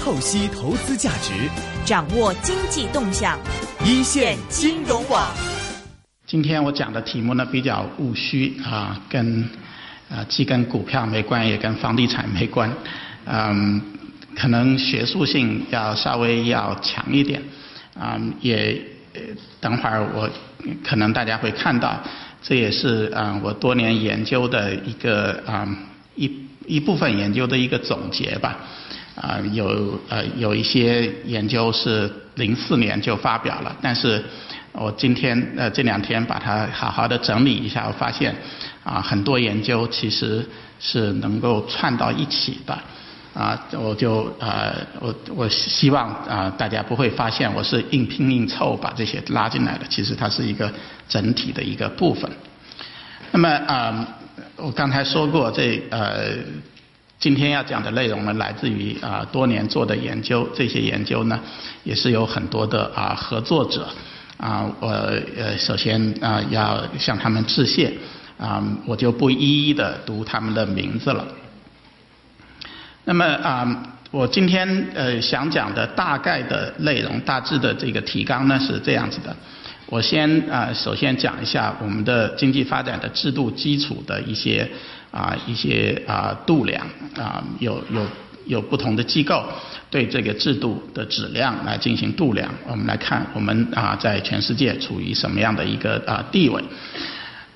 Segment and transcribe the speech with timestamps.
[0.00, 1.34] 透析投资价值，
[1.84, 3.38] 掌握经济动向，
[3.84, 5.30] 一线金融网。
[6.26, 9.42] 今天我讲的题目呢比较务虚啊，跟
[10.08, 12.72] 啊既跟股票没关，也跟房地产没关，
[13.26, 13.78] 嗯，
[14.34, 17.42] 可能学术性要稍微要强一点，
[17.94, 18.80] 啊，也
[19.60, 20.30] 等会儿我
[20.82, 22.02] 可能大家会看到，
[22.42, 25.68] 这也是啊我多年研究的一个啊
[26.16, 28.56] 一一部分研究的一个总结吧。
[29.20, 34.24] 啊，有呃有一些研究是零四年就发表了，但是
[34.72, 38.34] 我今天呃这两天把它好好的整理一下，我发现
[38.82, 40.42] 啊很多研究其实
[40.80, 42.72] 是能够串到一起的，
[43.34, 50.72] 啊我就呃我我希望啊大家不会发现我是硬拼硬凑把这些拉进来的，其实它是一个
[51.06, 52.30] 整体的一个部分。
[53.32, 54.08] 那么啊
[54.56, 56.38] 我刚才说过这呃。
[57.20, 61.38] 今天要讲的内容呢，来自于啊多年做的研究，这些研究呢
[61.84, 63.86] 也是有很多的啊合作者
[64.38, 64.88] 啊，我
[65.36, 67.92] 呃首先啊要向他们致谢
[68.38, 71.28] 啊，我就不一一的读他们的名字了。
[73.04, 79.36] 那么啊，我今天呃想讲的大概的内容，大致的这个提纲呢是这样子的。
[79.84, 84.66] 我先啊首先讲一下我们的经济发展的制度基础的一些。
[85.10, 88.06] 啊，一些啊度量啊，有有
[88.46, 89.44] 有不同的机构
[89.90, 92.48] 对这个制度的质量来进行度量。
[92.66, 96.62] 我们来看，我们啊在全世界处于什么样的一个啊地位？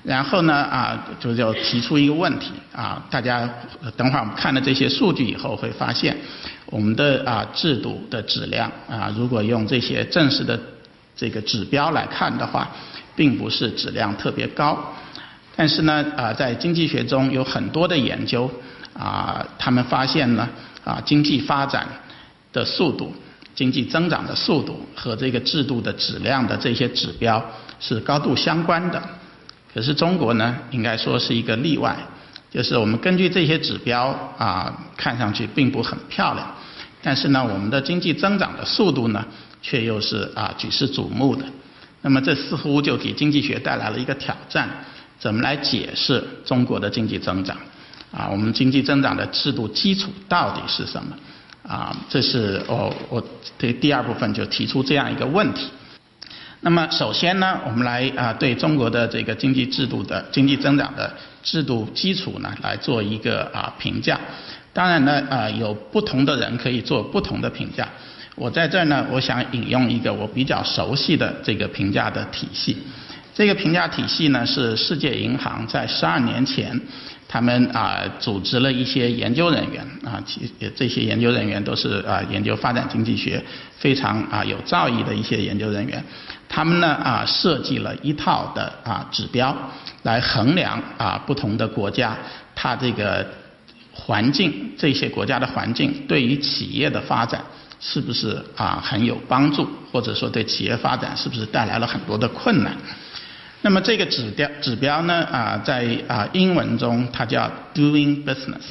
[0.03, 3.49] 然后呢啊，就就提出一个问题啊，大家
[3.97, 6.15] 等会儿我们看了这些数据以后，会发现
[6.67, 10.59] 我们的啊制度的质量啊，如果用这些正式的
[11.15, 12.69] 这个指标来看的话，
[13.15, 14.93] 并不是质量特别高。
[15.55, 18.51] 但是呢，啊，在经济学中有很多的研究，
[18.93, 20.49] 啊，他们发现呢，
[20.83, 21.87] 啊，经济发展
[22.51, 23.13] 的速度、
[23.55, 27.43] 经济增长的速度和这个制度的质量的这些指标
[27.79, 29.01] 是高度相关的。
[29.73, 31.95] 可是中国呢，应该说是一个例外，
[32.51, 34.07] 就是我们根据这些指标
[34.37, 36.53] 啊，看上去并不很漂亮，
[37.01, 39.25] 但是呢，我们的经济增长的速度呢，
[39.61, 41.45] 却又是啊举世瞩目的。
[42.01, 44.69] 那么这似乎就给经济学带来了一个挑战。
[45.25, 47.57] 怎么来解释中国的经济增长？
[48.11, 51.17] 啊，我们经济增长的制度基础到底是什么？
[51.67, 53.27] 啊，这是我我
[53.57, 55.67] 对第二部分就提出这样一个问题。
[56.61, 61.11] 那么首先呢，我们来啊对中国的这个经济制度的经济增长的
[61.41, 64.19] 制度基础呢来做一个啊评价。
[64.73, 67.89] 当然呢啊有不同的人可以做不同的评价。
[68.35, 72.77] 我在这儿呢，我想引用一个我比较熟悉的这个评价的体系。
[73.35, 76.79] 这个评价体系呢，是世界银行在十二年前，
[77.27, 83.43] 他们啊组织了一些研究人员啊，其这些研究人员都是啊研究发展经济学
[83.77, 86.01] 非常啊有造诣的一些研究人员，
[86.47, 89.53] 他们呢啊设计了一套的啊指标
[90.03, 92.17] 来衡量啊不同的国家
[92.55, 93.27] 它这个
[93.91, 97.43] 环境这些国家的环境对于企业的发展
[97.81, 102.73] 是不是啊很有帮助，或者说对企业发展是不是带来了很多的困难。
[103.65, 108.61] 那么这个指标指标呢啊，在啊英文中它叫 doing business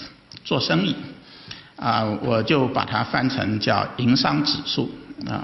[0.44, 0.94] 做生意
[1.74, 4.88] 啊，我就把它翻成叫营商指数
[5.26, 5.42] 啊。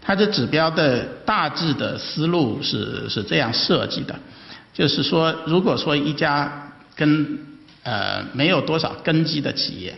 [0.00, 4.14] 它的指标的大致的思路是是这样设计的，
[4.72, 7.36] 就是说，如果说一家跟
[7.82, 9.92] 呃没有多少根基的企业，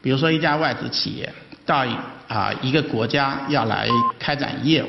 [0.00, 1.30] 比如说一家外资企业
[1.66, 1.84] 到
[2.28, 3.86] 啊一个国家要来
[4.18, 4.88] 开展业务，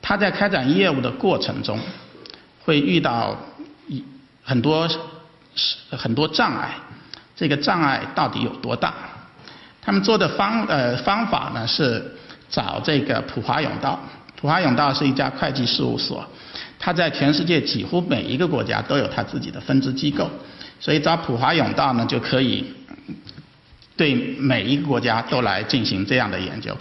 [0.00, 1.76] 它在开展业务的过程中。
[2.70, 3.36] 会遇到
[3.88, 4.00] 一
[4.44, 4.88] 很多
[5.90, 6.70] 很多障碍，
[7.34, 8.94] 这个障碍到底有多大？
[9.82, 12.14] 他们做的方呃方法呢是
[12.48, 13.98] 找这个普华永道，
[14.40, 16.24] 普华永道是一家会计事务所，
[16.78, 20.30] 它在全世界几乎每一个国家都有它自己的分支机构，
[20.78, 22.72] 所以找普华永道呢就可以
[23.96, 26.76] 对每一个国家都来进行这样的研究。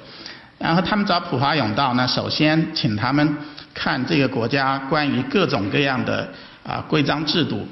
[0.60, 3.36] 然后他们找普华永道呢，首先请他们。
[3.80, 6.30] 看这个国家关于各种各样的
[6.68, 7.66] 啊规章制度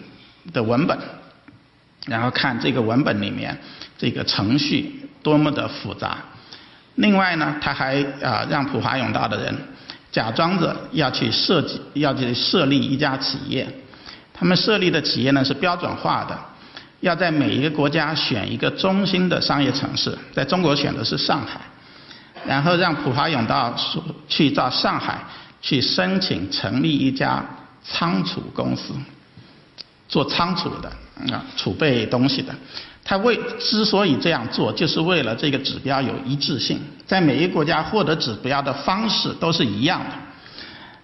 [0.54, 0.98] 的文本，
[2.06, 3.58] 然后看这个文本里面
[3.98, 6.18] 这个程序多么的复杂。
[6.96, 9.54] 另外呢，他还啊让普华永道的人
[10.10, 13.68] 假装着要去设计，要去设立一家企业。
[14.34, 16.40] 他们设立的企业呢是标准化的，
[17.02, 21.60] 要在每一个国家选一个中心的商业城市，在中国选的是上海，
[22.48, 23.76] 然后让普华永道
[24.30, 25.20] 去到上海。
[25.62, 27.44] 去申请成立一家
[27.84, 28.94] 仓储公司，
[30.08, 30.90] 做仓储的
[31.32, 32.54] 啊储备东西的。
[33.04, 40.16] 他为之所以这样做，就是为了这个指标有一致性，在每一个国家获得指标的方式都是一样的。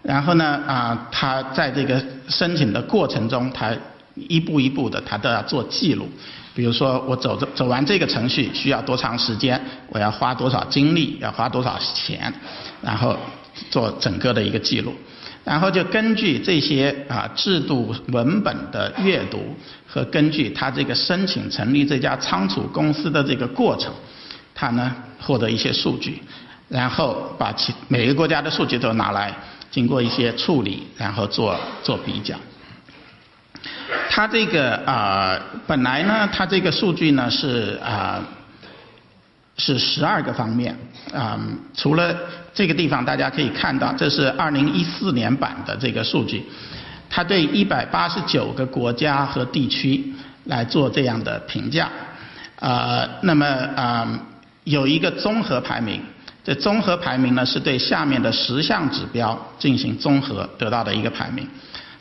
[0.01, 3.71] 然后呢，啊，他在这个申请的过程中，他
[4.15, 6.09] 一步一步的，他都要做记录。
[6.53, 12.31] 比如说，我走走走完这个程序需要多长时间，我要花多少精力，要花多少钱，
[12.81, 13.17] 然后
[13.69, 14.93] 做整个的一个记录。
[15.43, 19.55] 然后就根据这些啊制度文本的阅读
[19.85, 23.93] 和根据他这个申请成立这家仓储公司的这个过程，
[24.55, 26.21] 他呢获得一些数据，
[26.69, 29.35] 然后把其每个国家的数据都拿来
[29.69, 32.35] 经过一些处理，然后做做比较。
[34.09, 35.37] 他这个啊
[35.67, 38.23] 本来呢，他这个数据呢是啊。
[39.55, 40.75] 是十二个方面
[41.13, 41.39] 啊，
[41.75, 42.17] 除了
[42.53, 46.43] 这个地方，大家可以看到，这是二零一四年版的这个数据，
[47.09, 50.13] 它对一百八十九个国家和地区
[50.45, 51.89] 来做这样的评价，
[52.59, 53.45] 啊，那么
[53.75, 54.07] 啊
[54.65, 55.99] 有一个综合排名，
[56.43, 61.47] 这综合排名呢是对下面的十项指标进行综合得到的一个排名，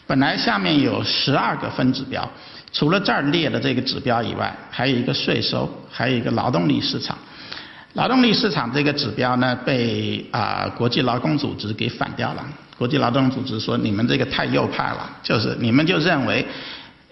[0.06, 2.31] 本来下面有十二个分指标，
[2.72, 7.16] 除了这儿列的这个指标以外，还有一个税收，还有一个劳动力市场。
[7.94, 12.44] 劳动力市场这个指标呢，被啊国际劳工组织给反掉了。
[12.79, 16.44] 国际劳动组织说，你们这个太右派了，就是你们就认为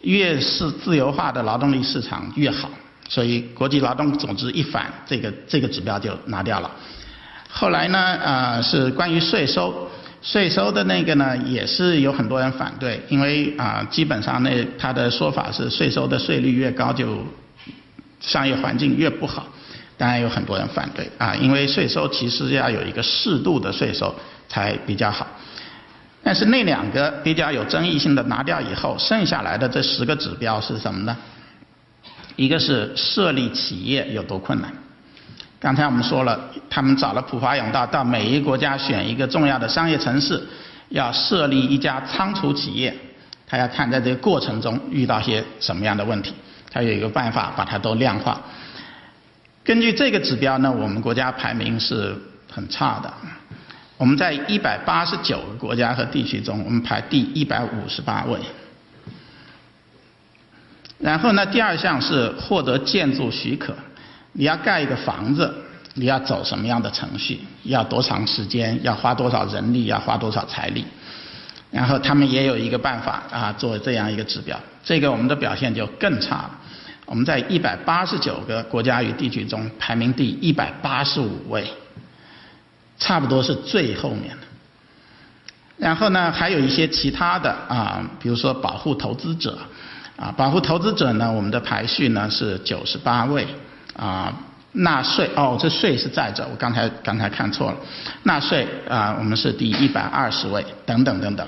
[0.00, 2.71] 越是自由化的劳动力市场越好，
[3.09, 6.71] 所以国际劳动组织一反，这个这个指标就拿掉了。
[7.50, 9.87] 后来呢，啊是关于税收，
[10.23, 17.19] 税收的那个呢，也是有很多人反对，因为啊基本上那他的说法是税收的税率越高，就
[18.21, 19.47] 商业环境越不好。
[20.00, 24.14] 当然有很多人反对啊，因为税收其实要有一个适度的税收
[24.49, 25.26] 才比较好。
[26.23, 31.14] 但是那两个比较有争议性的拿掉以后，剩下来的这十个指标是什么呢？
[32.37, 34.73] 一个是设立企业有多困难。
[35.58, 40.43] 刚才我们说了，他们找了普华永道到每一个国家选一个重要的商业城市，
[40.88, 42.96] 要设立一家仓储企业，
[43.46, 46.32] 他要看在这个过程中遇到些什么样的问题，
[46.73, 48.41] 他有一个办法把它都量化。
[49.70, 52.12] 根据这个指标呢，我们国家排名是
[52.52, 53.14] 很差的。
[53.96, 58.37] 我们在一百八十九个国家和地区中，我们排第一百五十八位。
[60.99, 63.72] 然后呢，第二项是获得建筑许可，
[64.32, 65.55] 你要盖一个房子，
[65.94, 67.38] 你要走什么样的程序？
[67.62, 68.76] 要多长时间？
[68.82, 69.84] 要花多少人力？
[69.84, 70.84] 要花多少财力？
[71.70, 74.58] 然后他们也有一个办法啊，做这样一个指标。
[74.82, 76.59] 这个我们的表现就更差了。
[77.10, 81.66] 我们在一百八十九个国家与地区中排名第一百八十五位，
[83.00, 84.46] 差不多是最后面的。
[85.76, 89.58] 然后呢，还有一些其他的啊，比如说保护投资者，
[90.14, 93.44] 啊，保护投资者呢，我们的排序呢是九十八位，
[93.96, 94.32] 啊，
[94.70, 97.76] 纳税哦，这税是在这，我刚才刚才看错了，
[98.22, 101.44] 纳税啊，我们是第一百二十位，等等等等，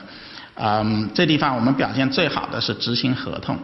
[0.56, 3.56] 啊，这地方我们表现最好的是执行合同。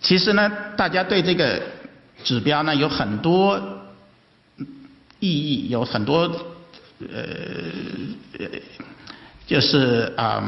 [0.00, 1.60] 其实呢，大家对这个
[2.22, 3.60] 指标呢有很多
[5.18, 6.30] 意义，有很多
[7.00, 8.46] 呃，
[9.46, 10.42] 就是啊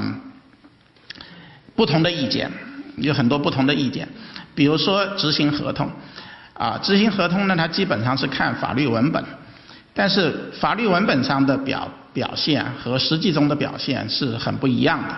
[1.75, 2.51] 不同的意见，
[2.97, 4.09] 有很多不同的意见。
[4.55, 5.91] 比如说执行合同，
[6.55, 9.25] 啊，执行合同呢，它基本上是看法律文本，
[9.95, 15.17] 但是法律文本上的表表现和实际中的表现是很不一样的。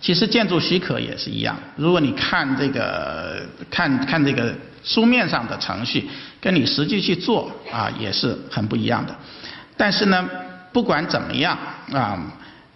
[0.00, 6.08] 其实建筑许可也是一样，如果你看这个看看这个书面上的程序，
[6.40, 9.14] 跟你实际去做啊也是很不一样的。
[9.76, 10.28] 但是呢，
[10.72, 11.58] 不管怎么样
[11.92, 12.16] 啊，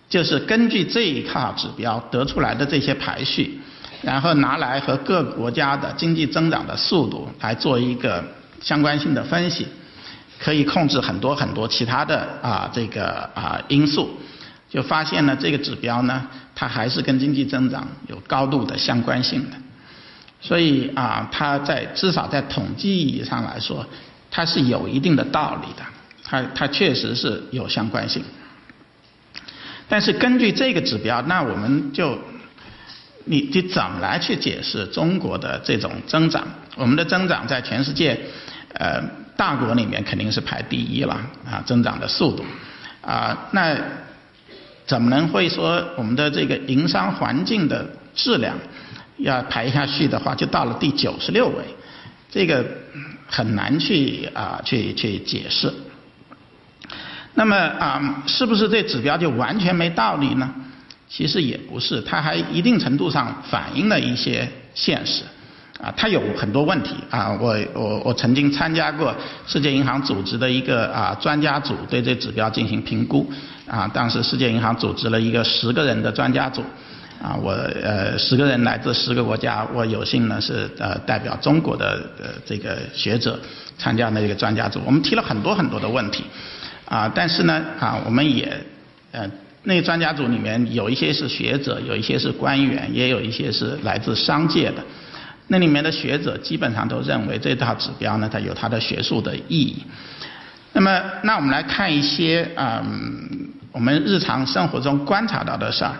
[0.09, 3.61] 就是根据这一套指标得出来的这些排序，
[4.03, 8.25] 然后拿来和各国家的经济增长的速度来做一个
[8.61, 9.67] 相关性的分析，
[10.41, 14.11] 可以控制很多很多其他的啊这个啊因素。
[14.69, 19.57] 就发现呢，这个指标呢，它还是跟经济增长有高度的相关性的，
[20.41, 23.85] 所以啊，它在至少在统计意义上来说，
[24.31, 25.83] 它是有一定的道理的，
[26.23, 28.23] 它它确实是有相关性。
[29.89, 32.19] 但是根据这个指标，那我们就
[33.25, 36.47] 你你怎么来去解释中国的这种增长？
[36.77, 38.21] 我们的增长在全世界
[38.75, 39.03] 呃
[39.37, 42.45] 大国里面肯定是排第一了啊，增长的速度
[43.01, 43.75] 啊那。
[44.93, 47.83] 怎么能会说我们的这个营商环境的
[48.15, 48.55] 质量
[49.17, 51.65] 要排下去的话，就到了第九十六位，
[52.31, 52.63] 这个
[53.27, 55.73] 很难去啊去去解释。
[57.33, 60.47] 那么啊，是不是这指标就完全没道理呢？
[61.09, 65.23] 其实也不是，它还一定程度上反映了一些现实。
[65.81, 67.33] 啊，它有很多问题啊。
[67.41, 73.33] 我我我曾经参加过世界银行组织的一个啊专家组对这指标进行评估
[73.73, 73.89] 啊。
[73.89, 76.63] 当时世界银行组织了一个十个人的专家组
[77.23, 77.53] 啊，我
[77.83, 83.41] 呃十个人来自十个国家，我有幸呢是呃代表中国的呃这个学者
[83.79, 84.79] 参加那个专家组。
[84.85, 86.25] 我们提了很多很多的问题
[86.85, 88.53] 啊，但是呢啊我们也
[89.13, 89.31] 呃。
[89.65, 94.83] 那专家组里面有一些是学者，有一些是官员，也有一些是来自商界的。
[95.47, 99.85] 那里面的学者基本上都认为这套指标呢，它有它的学术的意义。
[100.73, 102.85] 那么，那我们来看一些啊，
[103.73, 105.95] 我们日常生活中观察到的事儿，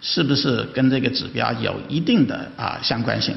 [0.00, 3.34] 是不是跟这个指标有一定的啊相关性？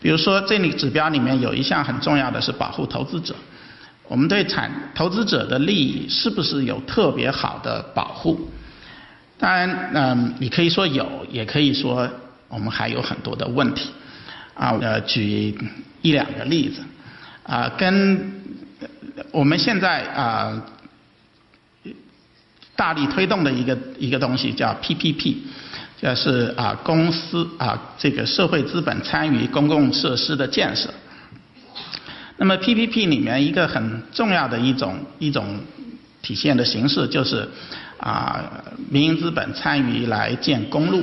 [0.00, 3.34] 比如说，这里指标里面有一项很重要的是保护投资者。
[4.06, 8.48] 我们对产投资者的利益是不是有特别好的保护？
[9.36, 12.08] 当然，嗯，你可以说有，也可以说
[12.48, 13.90] 我们还有很多的问题。
[14.54, 15.56] 啊，呃，举
[16.02, 16.82] 一两个例子，
[17.42, 18.32] 啊，跟
[19.30, 20.60] 我们现在啊
[22.78, 25.34] 大力推动的一个一个东西叫 PPP，
[26.00, 30.88] 就是啊公司啊这个社会资本参与公共设施的建设。
[32.36, 35.58] 那么 PPP 里面一个很重要的一种一种
[36.22, 37.48] 体现的形式就是。
[38.00, 41.02] 啊，民营资本参与来建公路，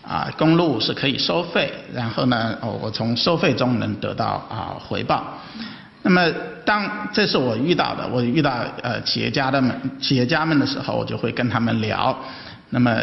[0.00, 5.36] 啊，公路是可以收费，然后呢，哦，我从收费中能得到啊回报。
[6.06, 6.30] 那么，
[6.66, 12.14] 当这是我遇到的，我遇到呃企业家的们企业家们的时候，我就会跟他们聊。
[12.68, 13.00] 那么，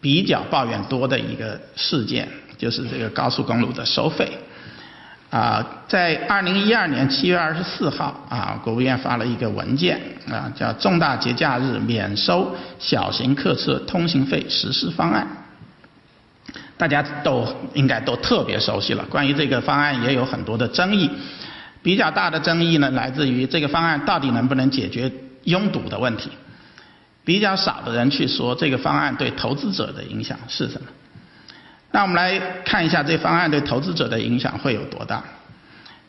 [0.00, 4.38] 比较抱怨多的一个事件就是这个高速公路的收费。
[5.30, 9.98] 啊，在二零一二年七月二十四号啊，国务院发了一个文件
[10.30, 15.26] 啊，叫《重大节假日免收小型客车通行费实施方案》，
[16.76, 19.04] 大家都应该都特别熟悉了。
[19.10, 21.10] 关于这个方案也有很多的争议，
[21.82, 25.10] 比较大的争议呢，来自于这个方案到底能不能解决
[25.44, 26.30] 拥堵的问题。
[27.24, 30.88] 比较少的人去说这个方案对投资者的影响是什么。
[31.92, 35.22] 那我们来看一下这方案对投资者的影响会有多大。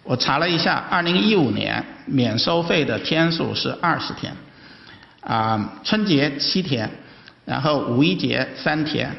[0.03, 4.33] 我查了一下，二零一五年免收费的天数是二十天，
[5.21, 6.89] 啊，春节七天，
[7.45, 9.09] 然后五一节三天，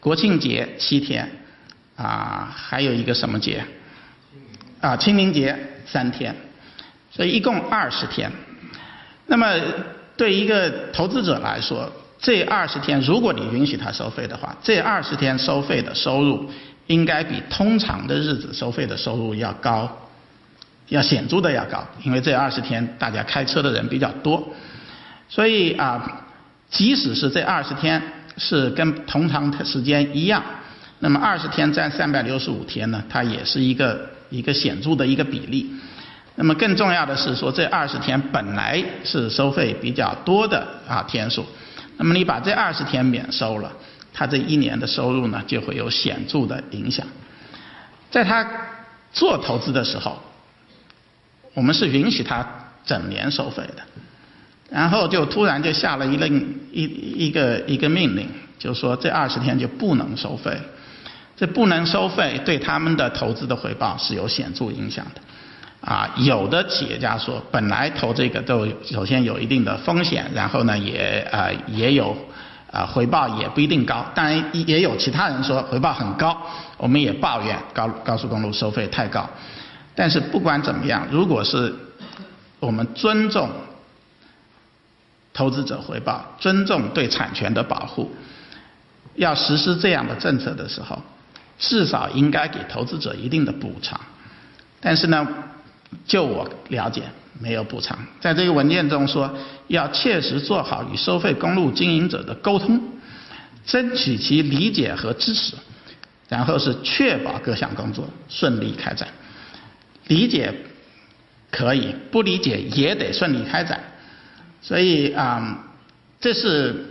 [0.00, 1.30] 国庆节七天，
[1.96, 3.64] 啊，还有一个什么节？
[4.86, 6.32] 啊，清明节三天，
[7.10, 8.30] 所以一共二十天。
[9.26, 9.52] 那么
[10.16, 11.90] 对一个投资者来说，
[12.20, 16.48] 这二十天，如果你允许他收费的话，这二十天收费的收入
[16.86, 19.90] 应该比通常的日子收费的收入要高，
[20.86, 24.40] 要显著的要高，因为这二十天大家开车的人比较多，
[25.28, 26.24] 所以啊，
[26.70, 28.00] 即使是这二十天
[28.36, 30.40] 是跟通常的时间一样，
[31.00, 35.70] 那么二十天占三百六十五天呢，它也是一个一个显著的一个比例。
[36.34, 41.46] 那么更重要的是说，这二十天本来是收费比较多的啊天数。
[41.96, 43.72] 那么你把这二十天免收了，
[44.12, 47.06] 他这一年的收入呢就会有显著的影响。
[48.10, 48.46] 在他
[49.12, 50.20] 做投资的时候，
[51.54, 52.46] 我们是允许他
[52.84, 53.82] 整年收费的，
[54.68, 56.82] 然后就突然就下了一令一
[57.26, 58.28] 一个一个命令，
[58.58, 60.54] 就说这二十天就不能收费。
[61.36, 65.20] 这不能收费对他们的投资的回报是有显著影响的。
[65.82, 72.16] 啊，有的企业家说，本来投这个都首先有一定的风险，然后呢也啊也有
[72.72, 76.36] 啊回报也不一定高，当然也有其他人说回报很高，
[76.76, 79.28] 我们也抱怨高高速公路收费太高。
[79.94, 81.72] 但是不管怎么样，如果是
[82.58, 83.48] 我们尊重
[85.32, 88.10] 投资者回报，尊重对产权的保护，
[89.14, 91.00] 要实施这样的政策的时候，
[91.58, 94.00] 至少应该给投资者一定的补偿。
[94.80, 95.26] 但是呢？
[96.04, 97.02] 就我了解，
[97.40, 97.96] 没有补偿。
[98.20, 99.32] 在这个文件中说，
[99.68, 102.82] 要切实做好与收费公路经营者的沟通，
[103.64, 105.54] 争取其理解和支持，
[106.28, 109.08] 然后是确保各项工作顺利开展。
[110.08, 110.52] 理解
[111.52, 113.80] 可以，不理解也得顺利开展。
[114.60, 115.64] 所以啊，
[116.20, 116.84] 这是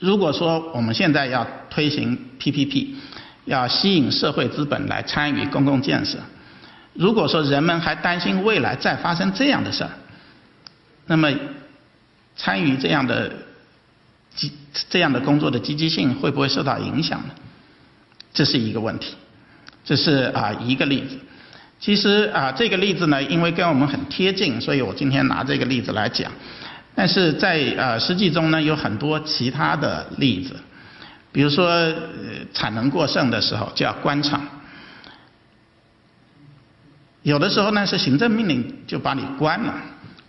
[0.00, 2.94] 如果说我们现在要推行 PPP，
[3.44, 6.18] 要吸引社会资本来参与公共建设。
[6.94, 9.90] 如果说人们还担心未来再发生这样的事儿，
[11.06, 11.30] 那么
[12.36, 13.32] 参与这样的
[14.34, 14.52] 积
[14.90, 17.34] 这样的工作的积极性会不会受到影响呢？
[18.32, 19.14] 这是一个问题，
[19.84, 21.16] 这是啊一个例子。
[21.78, 26.32] 其实啊这个例子呢，因为跟我们很贴近，所以我今天拿这个例子来讲。
[26.94, 30.54] 但是在呃实际中呢，有很多其他的例子，
[31.34, 31.92] 比如说
[32.52, 34.40] 产能过剩的时候就要关厂。
[37.24, 39.74] 有的时候呢是行政命令就把你关了，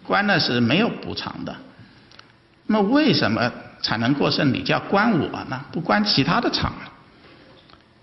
[0.01, 1.55] 关了是没有补偿的。
[2.65, 3.51] 那为什么
[3.83, 5.63] 产能过剩你就要关我呢？
[5.71, 6.73] 不关其他的厂？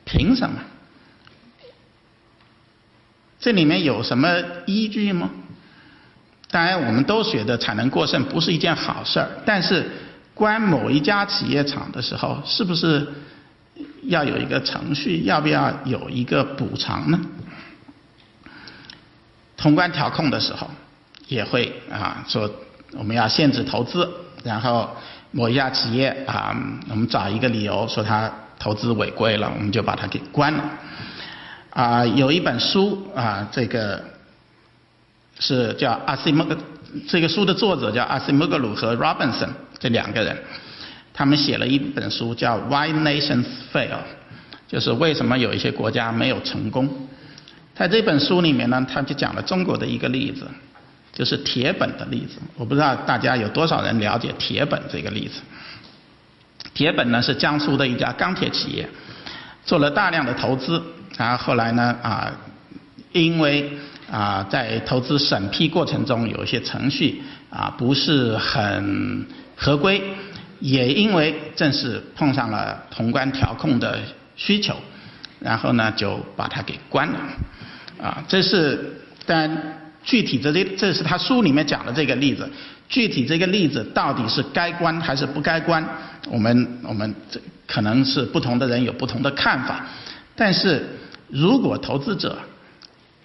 [0.05, 0.61] 凭什么？
[3.41, 4.29] 这里面有什么
[4.67, 5.29] 依据吗？
[6.49, 9.91] 当然，我们都觉得产能过剩不是一件好事儿，但是
[10.43, 13.07] 关某一家企业厂的时候，是不是
[14.03, 15.23] 要有一个程序？
[15.23, 17.21] 要不要有一个补偿呢？
[19.57, 20.69] 通关调控的时候，
[21.29, 22.51] 也会啊说
[22.91, 24.11] 我们要限制投资，
[24.43, 24.91] 然后
[25.31, 26.53] 某一家企业啊，
[26.91, 30.65] 我们找一个理由说他投资违规了，我们就把它给关了。
[31.71, 34.03] 啊，有一本书啊，这个
[35.39, 36.59] 是叫阿西莫格，
[37.07, 39.51] 这个书的作者叫阿西莫格鲁和 Robinson
[39.83, 40.37] 这两个人，
[41.13, 43.99] 他们写了一本书叫 Why Nations Fail，
[44.69, 46.89] 就是为什么有一些国家没有成功。
[47.75, 50.47] 在这本书里面呢，他就讲了中国的一个例子，
[51.13, 52.39] 就是铁本的例子。
[52.57, 55.41] 我不知道大家有多少人了解铁本这个例子。
[56.75, 58.89] 铁本呢是江苏的一家钢铁企业，
[59.65, 60.81] 做了大量的投资。
[61.19, 62.33] 然后后来呢啊，
[63.11, 63.69] 因为
[64.09, 67.21] 啊在投资审批过程中有一些程序
[67.51, 69.27] 啊不是很
[69.63, 70.03] 合规，
[70.59, 74.01] 也因为正是碰上了宏观调控的
[74.35, 74.75] 需求，
[75.39, 77.19] 然后呢就把它给关了。
[78.03, 79.49] 啊，这是但
[80.03, 82.51] 具体的这这是他书里面讲的这个例子，
[82.89, 85.87] 具体这个例子到底是该关还是不该关，
[86.29, 89.87] 我们我们这可能是不同的人有不同的看法，
[90.35, 90.85] 但是。
[91.35, 92.37] 如果投资者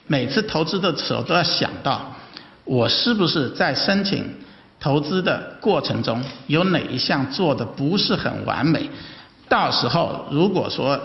[0.06, 2.16] 每次投资的时候都要想到，
[2.64, 4.24] 我是不是在申请
[4.80, 8.90] 投资的过程中有哪一项做的不是很完美？
[9.50, 11.00] 到时候如果说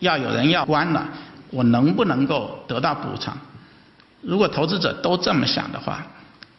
[0.00, 1.08] 要有人要关了，
[1.50, 3.36] 我能不能够得到补偿？
[4.20, 6.04] 如果投资者都这么想的话，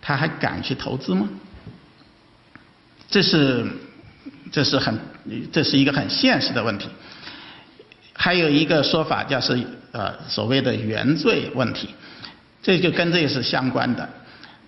[0.01, 1.27] 他还敢去投资吗？
[3.09, 3.65] 这是
[4.51, 4.97] 这是很
[5.51, 6.87] 这是一个很现实的问题。
[8.13, 11.89] 还有一个说法，叫是呃所谓的原罪问题，
[12.63, 14.07] 这就跟这个是相关的。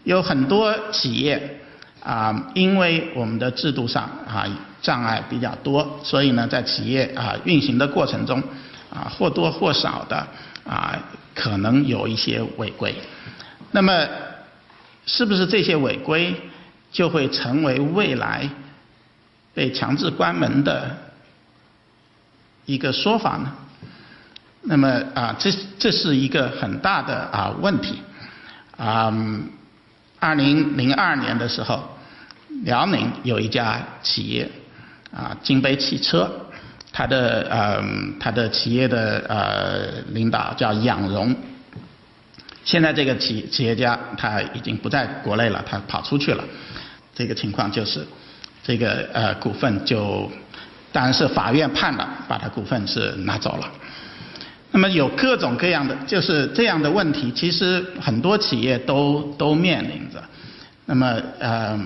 [0.03, 1.61] 有很多企业
[2.07, 4.47] 啊，因为我们的制度上啊
[4.81, 8.41] 障碍比较多，所以呢在企业啊运行的过程中
[8.89, 10.25] 啊或多或少的
[10.65, 10.97] 啊
[11.35, 12.95] 可能有一些违规。
[13.71, 14.07] 那么
[15.05, 16.33] 是不是这些违规
[16.93, 18.49] 就会成为未来
[19.53, 20.95] 被强制关门的？
[22.65, 23.51] 一个说法呢，
[24.61, 27.99] 那么啊，这这是一个很大的啊问题
[28.77, 29.13] 啊。
[30.19, 31.96] 二零零二年的时候，
[32.63, 34.49] 辽宁有一家企业
[35.15, 36.29] 啊，金杯汽车，
[36.91, 37.83] 它的呃
[38.19, 41.35] 它的企业的呃领导叫杨荣，
[42.63, 46.43] 现在这个企企业家他已经不在国内了，他跑出去了，
[47.15, 48.05] 这个情况就是
[48.63, 50.31] 这个呃股份就。
[50.89, 53.69] 当然是法院判了，把他股份是拿走了。
[54.71, 60.23] 那么有各种各样的就是这样的问题，其实很多企业都都面临着。
[60.85, 61.79] 那么呃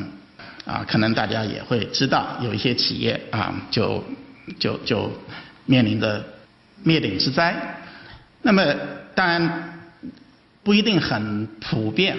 [0.65, 4.03] 啊，可能大家也会知道，有一些企业啊，就
[4.59, 5.11] 就就
[5.65, 6.23] 面临着
[6.83, 7.55] 灭顶之灾。
[8.41, 8.63] 那么
[9.15, 9.79] 当然
[10.63, 12.15] 不一定很普遍，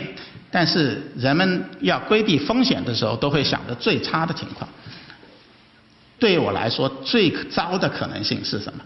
[0.50, 4.68] 但是人们要规避风险的时候，都会想着最差的情况。
[6.18, 8.82] 对我来说，最糟的可能性是什么？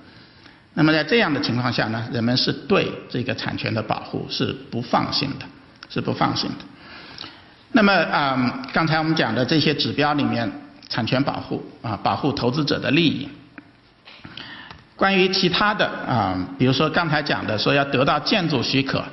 [0.75, 5.47] 那么在这样的情况下呢，人们是对这个产权的保护是不放心的，
[5.89, 6.65] 是不放心的。
[7.77, 10.51] 那么啊，刚才我们讲的这些指标里面，
[10.89, 13.29] 产权保护啊，保护投资者的利益。
[14.97, 19.05] 关于其他的啊，比如说刚才讲的，说要得到建筑许可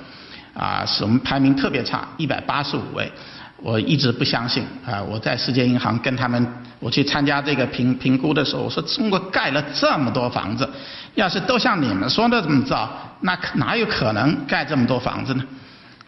[0.54, 3.12] 啊，是我们排名特别差，一百八十五位。
[3.58, 5.04] 我一直不相信啊！
[5.04, 6.48] 我在世界银行跟他们，
[6.80, 10.70] 我去参加这个评评估的时候，我说中国盖了这么多房子，
[11.16, 15.44] 要是都像你们说的这么造，那可哪有可能盖这么多房子呢？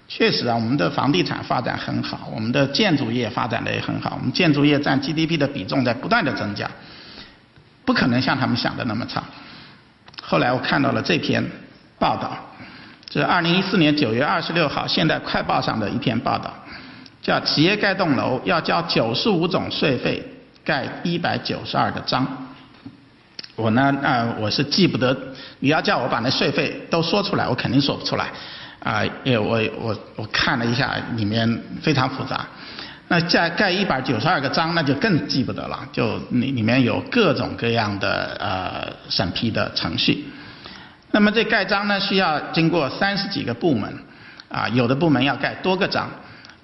[0.08, 6.70] 确实啊，我们的房地产发展很好，我们的建筑业发展的也很好，我们建筑业占 GDP 的比重在不断的增加，
[7.84, 9.24] 不可能像他们想的那么差。
[10.22, 11.44] 后来我看到了这篇
[11.98, 12.38] 报道，
[13.10, 16.54] 这是二零一四年九月二十六号《现代快报》上的一篇报道。
[17.22, 20.24] 叫企业盖栋楼要交九十五种税费，
[20.64, 22.28] 盖一百九十二个章。
[23.56, 25.18] 我呢，啊，我是记不得。
[25.58, 28.28] 你要叫我把那税费都说出来，我肯定说不出来。
[28.86, 32.46] 啊，因为我我我看了一下，里面非常复杂。
[33.08, 35.80] 那再盖一百九十二个章，那就更记不得了。
[35.92, 40.26] 就里里面有各种各样的呃审批的程序。
[41.10, 43.92] 那么这盖章呢，需要经过三十几个部门。
[44.48, 46.08] 啊，有的部门要盖多个章，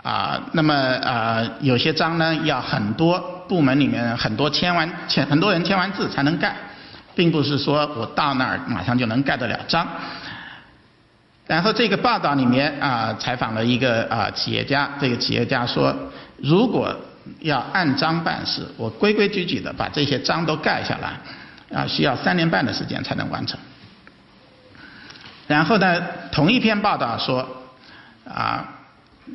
[0.03, 6.55] 啊，那么啊，有些章呢要很多部门里面很多签完签很多人签完字才能盖，
[7.15, 9.85] 并不是说我到那儿马上就能盖得了章。
[11.51, 15.93] 然后这个报道里面啊，采访了一个啊企业家，这个企业家说，
[16.37, 16.95] 如果
[17.41, 23.59] 要按章办事，我规规矩矩的把这些章都盖下来，啊，需要三年半的时间才能完成。
[25.47, 27.45] 然后呢，同一篇报道说，
[28.25, 28.65] 啊，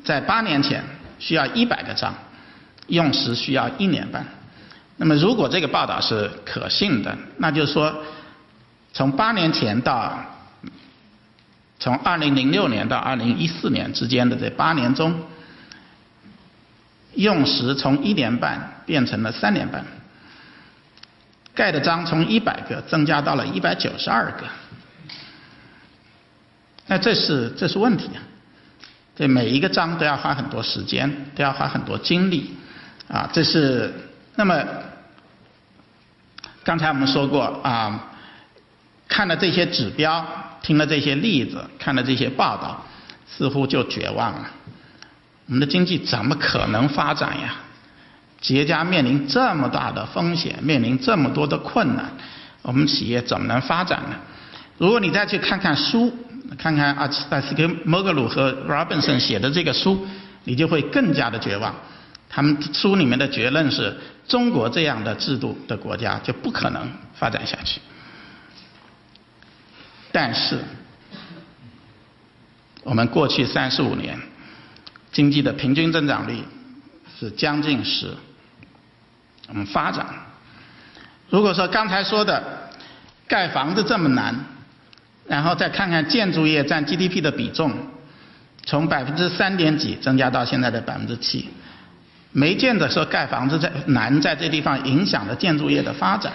[0.03, 0.83] 在八年前
[1.19, 2.15] 需要一百个章，
[2.87, 4.25] 用时需要一年半。
[4.97, 7.95] 那么如果这个报道是可信的，那就是说，
[8.95, 10.19] 从八年前到
[11.79, 15.15] 从二零零六年到二零一四年之间的这八年中，
[17.15, 19.85] 用时从一年半变成了三年半，
[21.55, 24.47] 盖的章从一百个增加到了一百九十二个。
[26.87, 28.23] 那这是这是问题啊！
[29.15, 32.57] 这每一个章都要花很多时间，都要花很多精力
[33.07, 33.29] 啊！
[33.33, 33.93] 这是
[34.35, 34.65] 那么
[36.65, 38.13] 刚才我们说过啊，
[39.09, 40.25] 看了这些指标。
[40.67, 42.85] 听了这些例子，看了这些报道，
[43.29, 44.51] 似乎就绝望了。
[45.47, 47.55] 我们的经济怎么可能发展呀？
[48.41, 52.11] 企业家面临这么大的风险，面临这么多的困难，
[52.63, 54.17] 我们企业怎么能发展呢？
[54.77, 56.13] 如果你再去看看书，
[56.59, 60.05] 看看阿斯斯跟莫格鲁和 Robinson 写的这个书，
[60.43, 61.73] 你就会更加的绝望。
[62.29, 67.81] 他们书里面的结论是中国这样的制度的国家就不可能发展下去。
[70.17, 70.59] 但是，
[72.85, 74.19] 我们过去三十五年
[75.13, 76.43] 经济的平均增长率
[77.21, 78.15] 是将近十。
[79.49, 80.07] 我们发展，
[81.29, 82.43] 如果说刚才说的
[83.29, 84.35] 盖房子这么难，
[85.27, 87.71] 然后再看看建筑业占 GDP 的比重，
[88.65, 91.47] 从百分之三点几增加到现在的百分之七，
[92.33, 96.33] 没见得说盖房子在难在这地方影响了建筑业的发展。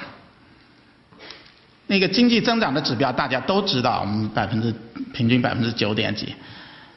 [1.92, 4.74] 那个经济增长的指标大家都知道，我们百分之
[5.12, 6.34] 平均百分之九点几。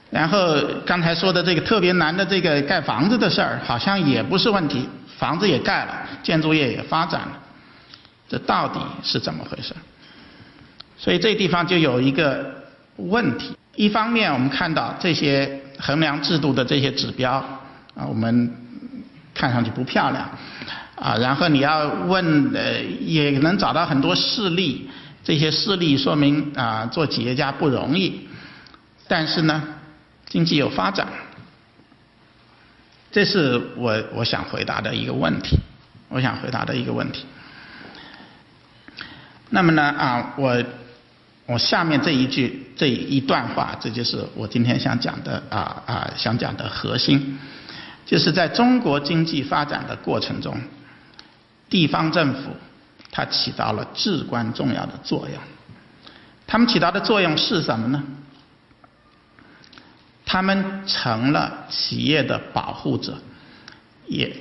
[0.08, 7.32] 然后刚才说的这个特别难的这个盖房子的事儿，好像也不是问题，房子也盖了，建筑业也发展了，
[8.28, 9.74] 这到底是怎么回事？
[10.96, 12.48] 所以这地方就有一个
[12.94, 13.56] 问题。
[13.74, 17.32] 一方面我们看到这些衡量制度的这些指标
[17.96, 18.48] 啊，我们
[19.34, 20.30] 看上去不漂亮。
[20.96, 24.88] 啊，然后你要问，呃，也能找到很多事例，
[25.24, 28.28] 这些事例说明啊，做企业家不容易，
[29.08, 29.60] 但是呢，
[30.26, 31.08] 经济有发展，
[33.10, 35.58] 这是我我想回答的一个问题，
[36.08, 37.26] 我想回答的一个问题。
[39.50, 40.62] 那么呢，啊，我
[41.46, 47.36] 我下面这一句这一段话，这就是我今天想讲的啊啊想讲的核心，
[48.06, 50.56] 就是在中国经济发展的过程中。
[51.74, 52.50] 地方政府，
[53.10, 55.36] 它起到了至关重要的作用。
[56.46, 58.00] 他们起到的作用是什么呢？
[60.24, 63.18] 他们成了企业的保护者，
[64.06, 64.36] 也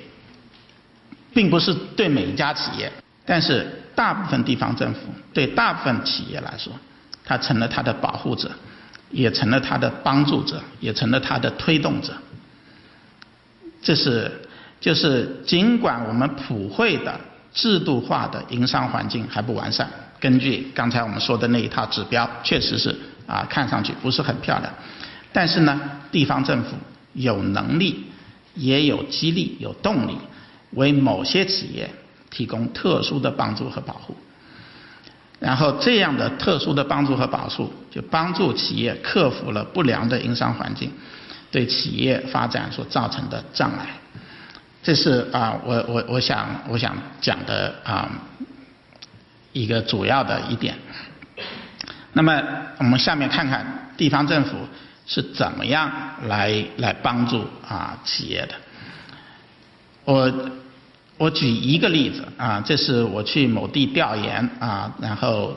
[1.33, 2.91] 并不是对每一家企业，
[3.25, 4.99] 但是大部分地方政府
[5.33, 6.71] 对大部分企业来说，
[7.25, 8.51] 它成了它的保护者，
[9.09, 12.13] 也成了它的帮助者，也成了它的推动者。
[13.81, 14.31] 这是。
[14.83, 17.17] 就是尽管我们普惠的
[17.53, 22.93] 制度化的营商环境还不完善，根据刚才我们说的那一套指标，确实是
[23.25, 24.69] 啊，看上去不是很漂亮。
[25.31, 25.79] 但是呢，
[26.11, 26.75] 地方政府
[27.13, 28.03] 有能力，
[28.55, 30.17] 也有激励、有动力，
[30.71, 31.89] 为某些企业
[32.29, 34.13] 提供特殊的帮助和保护。
[35.39, 40.91] 然后这样的特殊的帮助和保护，就帮助企业克服了不良的营商环境
[41.51, 43.87] 对企业发展所造成的障碍。
[44.83, 48.11] 这是啊，我我我想我想讲的啊
[49.53, 50.75] 一个主要的一点。
[52.11, 52.43] 那么
[52.79, 53.65] 我们下面看看
[53.95, 54.57] 地方政府
[55.07, 55.89] 是怎么样
[56.27, 58.55] 来来帮助啊企业的。
[60.03, 60.31] 我
[61.17, 65.55] 我举一个例子啊，这是我去某地调研啊，然后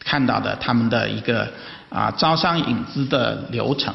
[0.00, 1.46] 看到的他们的一个
[1.90, 3.94] 啊招商引资的流程。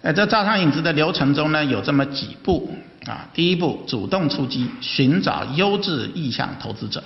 [0.00, 2.72] 在这招商引资的流程中呢，有这么几步。
[3.10, 7.02] 啊，第一步主动出击，寻找优质意向投资者。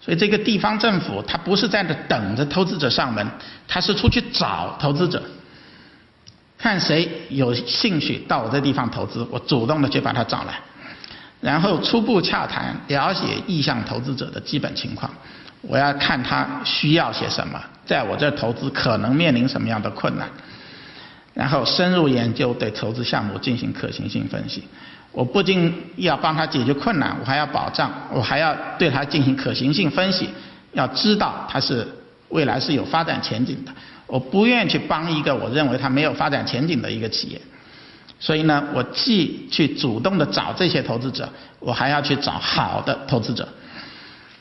[0.00, 3.26] 所以这个地方政府，它不是在那等着投资者上门，
[3.66, 5.22] 它是出去找投资者，
[6.56, 10.60] 看谁有兴趣到我这地方投资，我主动的去把他找来，
[11.40, 15.10] 然后初步洽谈，了解意向投资者的基本情况。
[15.62, 20.28] 我要看他需要些什么，在我这投资可能面临什么样的困难。
[21.34, 24.62] 然后深入研究对投资项目进行可行性分析。
[25.16, 30.28] 我不仅要帮他解决困难，我还要保障，我还要对他进行可行性分析，
[30.74, 31.88] 要知道他是
[32.28, 33.72] 未来是有发展前景的。
[34.06, 37.40] 我不愿去帮一个我认为他没有发展前景的一个企业。
[38.20, 41.26] 所以呢，我既去主动的找这些投资者，
[41.60, 43.48] 我还要去找好的投资者，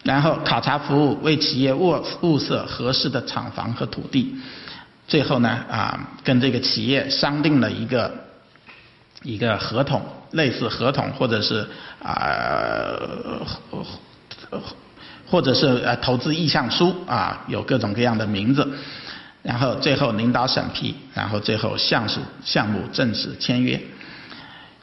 [0.03, 4.35] 然后考察服务，为企业物物色合适的厂房和土地，
[5.07, 8.13] 最后呢啊，跟这个企业商定了一个
[9.23, 10.01] 一个合同，
[10.35, 11.67] 类似合同或者是
[12.01, 12.93] 啊
[15.25, 18.65] 或者是呃投资意向书啊，有各种各样的名字。
[19.41, 22.09] 然后最后领导审批，然后最后项目
[22.43, 23.79] 项目正式签约。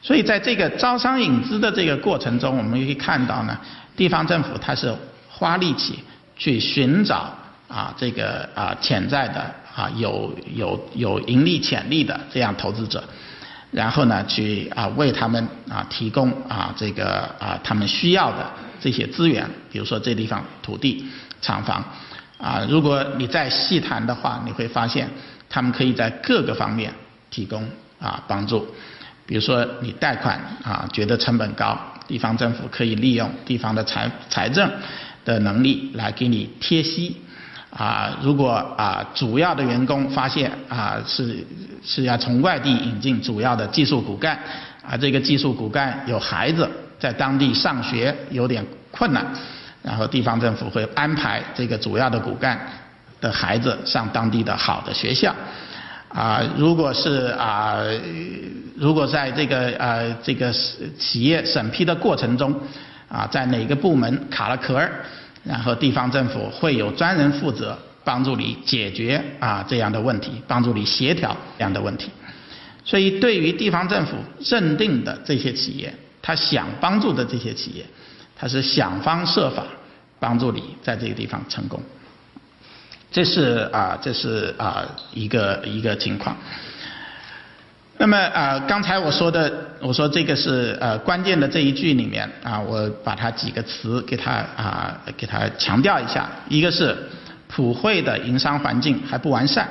[0.01, 3.59] 所以在这个招商引资的这个过程中，我们可以看到呢，
[3.97, 4.95] 地方政府它是
[5.29, 5.99] 花力气
[6.37, 7.29] 去寻找
[7.67, 13.03] 啊这个啊潜在的啊有有有盈利潜力的这样投资者，
[13.73, 21.05] 然后呢去啊为他们啊提供啊这个啊他们需要的这些资源，比如说这地方土地、
[21.41, 21.83] 厂房。
[22.39, 25.09] 啊，如果你再细谈的话，你会发现
[25.49, 26.93] 他们可以在各个方面
[27.29, 27.65] 提供
[28.01, 28.67] 啊帮助。
[29.25, 34.69] 比如说你贷款啊觉得成本高，地方政府可以利用地方的财财政
[35.23, 37.15] 的能力来给你贴息。
[37.75, 41.45] 啊，如果啊主要的员工发现啊是
[41.83, 44.37] 是要从外地引进主要的技术骨干，
[44.87, 49.25] 啊这个技术骨干有孩子在当地上学有点困难。
[49.81, 52.57] 然后地方政府会安排这个主要的骨干
[53.19, 55.35] 的孩子上当地的好的学校，
[56.07, 57.79] 啊，如果是啊，
[58.77, 60.53] 如果在这个呃这个
[60.97, 62.55] 企业审批的过程中，
[63.09, 65.03] 啊，在哪个部门卡了壳儿，
[65.43, 72.09] 然后地方政府会有专人负责帮助你解决啊这样的问题，帮助你协调这样的问题。
[72.85, 77.85] 所以对于地方政府认定的这些企业，他想帮助的这些企业。
[78.35, 79.63] 他是想方设法
[80.19, 81.81] 帮助你在这个地方成功，
[83.09, 86.35] 这是啊，这是啊一个一个情况。
[88.03, 96.29] 那么啊，刚才我说的，我说这个是呃关键的这一句里面啊，我把它几个词给它啊给它强调一下。
[96.49, 96.93] 一个是
[97.47, 99.65] 普惠的营商环境还不完善，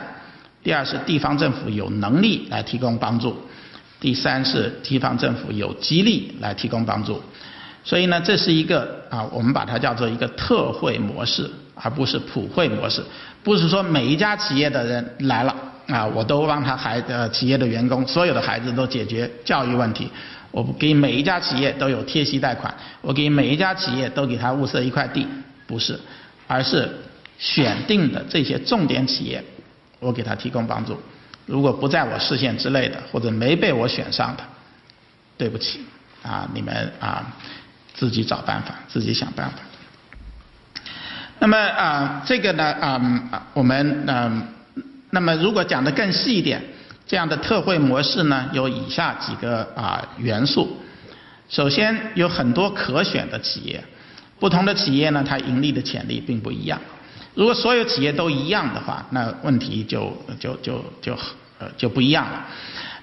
[0.64, 3.37] 第二是地方政府有能力来提供帮助，
[4.01, 7.23] 第三是地方政府有激励来提供帮助。
[7.85, 13.03] 所以呢，这是一个啊，我们把它叫做一个特惠模式，而不是普惠模式。
[13.42, 15.55] 不是说每一家企业的人来了
[15.87, 20.11] 啊，我都帮他孩呃企业的员工所有的孩子都解决教育问题。
[20.51, 25.27] 我给每一家企业都有贴息贷款，我给每一家企业都给他物色一块地，
[25.66, 25.99] 不是，
[26.47, 26.90] 而是
[27.38, 29.42] 选定的这些重点企业，
[29.99, 31.01] 我给他提供帮助。
[31.47, 34.42] 如果不在我视线之内的，或者没被我选上的，
[35.37, 35.81] 对不起
[36.23, 37.27] 啊，你们啊。
[37.95, 39.59] 自己找办法，自己想办法。
[41.38, 44.42] 那么啊，这个呢啊，我们嗯，
[45.14, 46.62] 那么如果讲的更细一点，
[47.07, 50.75] 这样的特惠模式呢，有以下几个啊元素。
[51.51, 53.85] 首先，有很多可选的企业，
[54.40, 56.81] 不同的企业呢，它盈利的潜力并不一样。
[57.35, 61.14] 如果所有企业都一样的话，那问题就就就就
[61.59, 62.46] 呃就不一样了。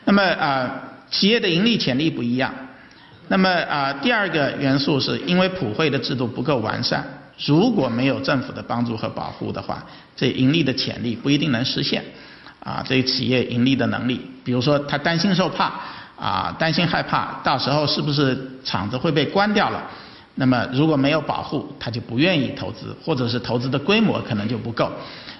[0.06, 2.52] 那么啊，企业的盈利潜力不一样。
[3.28, 7.06] 那么啊，第二个元素是因为普惠的制度不够完善，
[7.46, 9.84] 如果没有政府的帮助和保护的话，
[10.16, 12.04] 这盈利的潜力不一定能实现。
[12.62, 15.72] 啊，这企业盈利的能力，比如说他担心受怕，
[16.18, 19.82] 啊，担心害怕，到时候是不是厂子会被关掉了？
[20.36, 24.92] 那么如果没有保护，他就不愿意投资，或者是投资的规模可能就不够，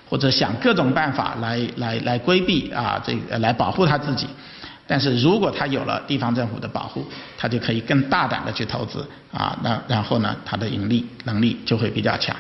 [0.10, 4.26] 或者想各种办法来来来规避啊，这个来保护他自己。
[4.92, 7.06] 但是如果他有了地方政府的保护，
[7.38, 12.36] 他就可以更大胆的去投资啊，那然后呢，他的盈利能力就会比较强。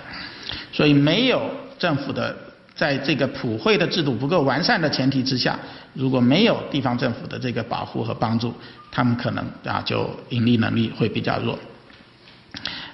[0.73, 2.35] 所以没有政府的
[2.73, 5.59] 在这个普惠的制度不够完善的前提之下，
[5.93, 8.51] 如果没有地方政府的这个保护和帮助，
[8.91, 11.59] 他们可能啊就盈利能力会比较弱。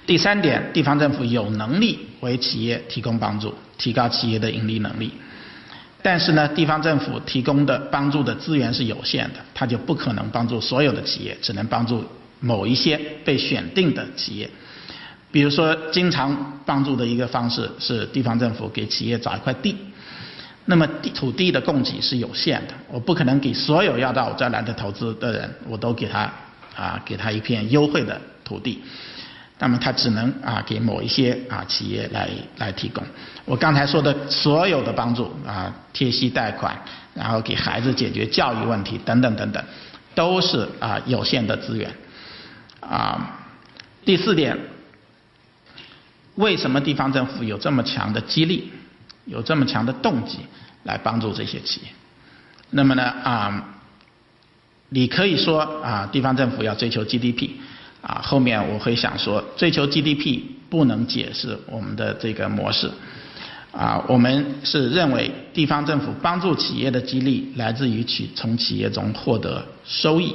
[0.04, 5.10] 第三点，地方政府有能力为企业提供帮助，提高企业的盈利能力。
[6.06, 12.04] 但是呢，地方政府提供的帮助的资源是有限的，他就不可能帮助所有的企业，只能帮助
[12.38, 14.48] 某一些被选定的企业。
[15.32, 19.74] 比如说，经常帮助的一个方式是地方政府给企业找一块地。
[20.66, 26.32] 那么地土地的供给是有限的，我不可能给所有要到我这来的投资的人，我都给他
[26.76, 28.80] 啊给他一片优惠的土地。
[29.58, 33.02] 那么它只能啊给某一些啊企业来来提供。
[33.46, 36.76] 我刚才说的所有的帮助啊，贴息贷款，
[37.14, 39.64] 然后给孩子解决教育问题等等等等，
[40.14, 41.90] 都是啊有限的资源。
[42.80, 43.40] 啊，
[44.04, 44.58] 第四点，
[46.34, 48.70] 为什么地方政府有这么强的激励，
[49.24, 50.40] 有这么强的动机
[50.82, 51.88] 来帮助这些企业？
[52.70, 53.64] 那么呢啊，
[54.90, 57.52] 你可以说啊，地方政府要追求 GDP。
[58.06, 60.40] 啊，后面我会想说，追求 GDP
[60.70, 62.88] 不能解释我们的这个模式。
[63.72, 70.32] 啊，我们是认为地方政府帮助企业的激励来自于去从企业中获得收益。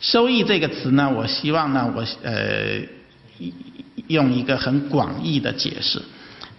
[0.00, 2.80] 收益这个词呢，我希望呢，我呃
[4.08, 6.02] 用一个很广义的解释。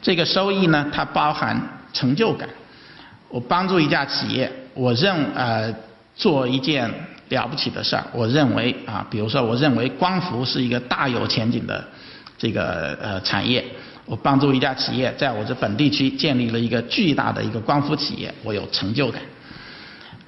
[0.01, 2.47] 这个收益呢，它包含成就感。
[3.27, 5.75] 我帮助一家企业，我认呃
[6.15, 6.89] 做一件。
[7.29, 11.85] 了不起的事儿，我认为啊，比如说，我认为光伏是一个大有前景的
[12.37, 13.63] 这个呃产业。
[14.05, 19.21] 我帮助一家企业在我这本地区建立了一个巨大的一个光伏企业，我有成就感。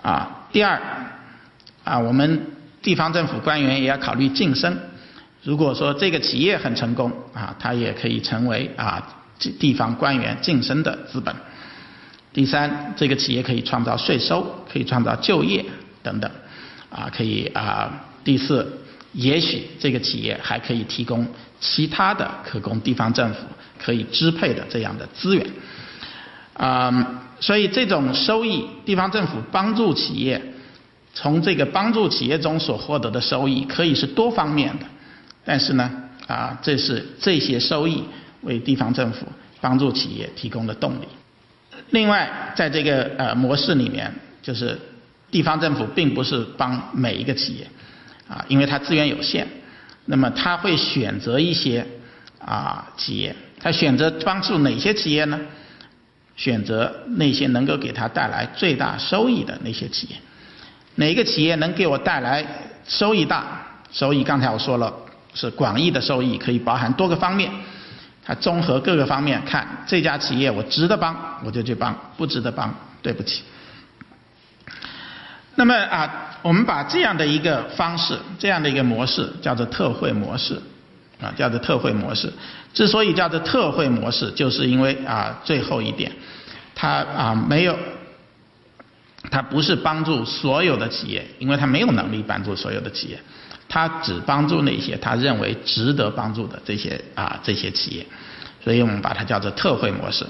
[0.02, 0.78] 啊，第二
[1.86, 2.46] 啊，我们
[2.82, 4.78] 地方政府官员也要考虑晋升。
[5.44, 9.02] 如果说这个企业很成功啊，它也可以成为啊
[9.58, 11.34] 地方官员晋升的资本。
[12.34, 15.64] 第三，这个企业可以创造税收，可以创造就业
[16.04, 16.30] 等等。
[16.90, 18.06] 啊，可以啊。
[18.22, 18.68] 第四，
[19.14, 21.26] 也许这个企业还可以提供
[21.60, 23.40] 其他的可供地方政府
[23.82, 25.48] 可以支配的这样的资源。
[26.54, 30.40] 啊，所以这种收益，地方政府帮助企业，
[31.14, 34.86] 从这个帮助企业中所获得的收益可以是多方面的。
[35.46, 35.90] 但是呢，
[36.28, 38.04] 啊，这是这些收益
[38.42, 39.26] 为地方政府
[39.62, 41.08] 帮助企业提供的动力。
[41.92, 44.78] 另外，在这个呃模式里面，就是。
[45.32, 47.68] 地方政府并不是帮每一个企业，
[48.28, 49.48] 啊，因为它资源有限，
[50.06, 51.86] 那么他会选择一些
[52.44, 55.40] 啊企业，他选择帮助哪些企业呢？
[56.36, 60.16] 选择那些能够给他带来最大收益的那些企业。
[60.96, 62.46] 哪个企业能给我带来
[62.88, 63.62] 收益大？
[63.92, 64.94] 收益刚才我说了
[65.34, 67.52] 是广义的收益，可以包含多个方面。
[68.24, 73.44] 它综合各个方面看，这家企业我值得帮，我就去帮；不值得帮，对不起。
[75.56, 80.62] 那么啊，我们把这样的一个方式，这样的一个模式叫做特惠模式，
[81.20, 82.32] 啊，叫做特惠模式。
[82.74, 86.12] 之所以叫做特惠模式，就是因为啊，最后一点，
[86.76, 87.78] 它啊没有，
[89.30, 93.20] 它不是帮助所有的企业，因为它没有能力帮助所有的企业，
[93.68, 98.06] 它只帮助那些他认为值得帮助的这些啊这些企业，
[98.64, 100.26] 所以我们把它叫做特惠模式。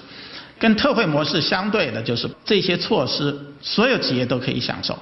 [0.58, 4.98] 跟特惠模式相对的就是这些措施，所有企业都可以享受。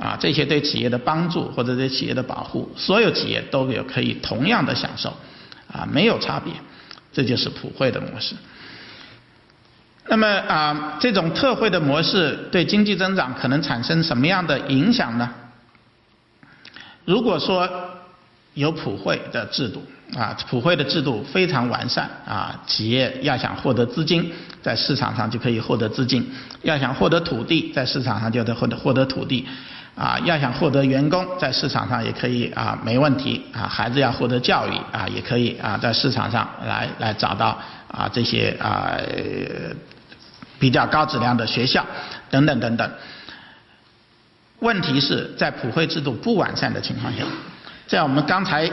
[0.00, 5.14] 啊，这些对企业的帮助或者对企业的保护，所有企业都有可以同样的享受，
[5.70, 6.54] 啊，没有差别，
[7.12, 8.34] 这就是普惠的模式。
[10.08, 15.30] 那么啊，这种特惠的模式对经济增长可能产生什么样的影响呢？
[17.04, 17.68] 如果说
[18.54, 19.84] 有普惠的制度，
[20.16, 24.32] 啊，普惠的制度非常完善，啊，企业要想获得资金，
[24.62, 26.22] 在市场上就可以获得资金；
[26.62, 29.46] 要想获得土地，在市场上就得获得获得土地。
[29.96, 33.68] 啊，要想获得员工，在市场上也可以啊，没问题啊。
[33.68, 37.58] 孩子要获得教育啊，也可以啊，在市场上来来找到
[37.92, 38.96] 啊这些啊
[40.58, 41.84] 比较高质量的学校
[42.30, 42.90] 等等等等。
[44.60, 47.24] 问题是在普惠制度不完善的情况下，
[47.86, 48.70] 在我们刚才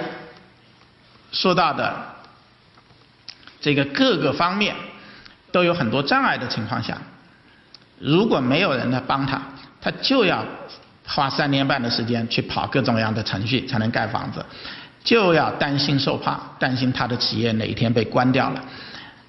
[1.33, 1.93] 说到的
[3.59, 4.73] 这个各个方面
[5.51, 6.97] 都有很多障碍的情况下，
[7.99, 9.41] 如果没有人来帮他，
[9.81, 10.45] 他就要。
[11.07, 14.45] 花三年半的时间去跑各种各样的程序才能盖房子，
[15.03, 18.61] 就要担心受怕，担心他的企业哪一天被关掉了，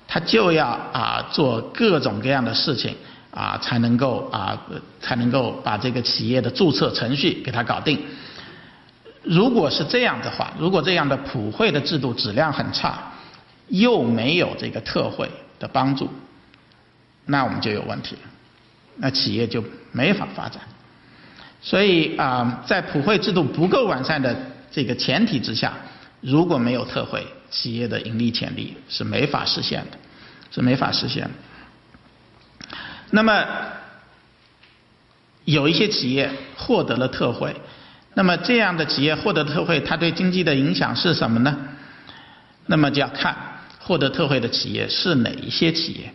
[0.09, 2.97] 他就要啊做各种各样的事情
[3.31, 4.61] 啊才能够啊
[5.01, 7.99] 才能够把这个企业的注册程序给他搞定。
[9.23, 12.99] 如果是这样的话，如果这样的普惠的制度质量很差，
[13.69, 16.11] 又没有这个特惠的帮助，
[17.27, 18.23] 那我们就有问题了，
[18.97, 19.63] 那企业就
[19.93, 20.61] 没法发展。
[21.61, 24.35] 所以啊，在普惠制度不够完善的
[24.71, 25.75] 这个前提之下，
[26.21, 29.99] 如果没有特惠，企业的盈利潜力是没法实现的，
[30.51, 31.31] 是没法实现的。
[33.11, 33.45] 那么
[35.45, 37.57] 有一些企业获得了特惠，
[38.15, 41.57] 那么这样的企业获得特惠，它对经济的影响是什么呢？
[42.67, 43.35] 那么就要看
[43.81, 46.13] 获得特惠的企业是哪一些企业。